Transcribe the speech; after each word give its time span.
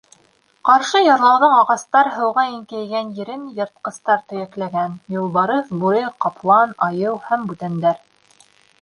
Ҡаршы 0.67 1.01
ярлауҙың 1.07 1.53
ағастар 1.57 2.09
һыуға 2.15 2.45
иңкәйгән 2.55 3.13
ерен 3.21 3.45
йыртҡыстар 3.59 4.25
төйәкләгән: 4.33 4.99
юлбарыҫ, 5.21 5.73
бүре, 5.85 6.05
ҡаплан, 6.27 6.77
айыу 6.91 7.25
һәм 7.31 7.49
бүтәндәр. 7.53 8.05